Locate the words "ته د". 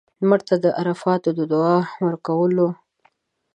0.47-0.65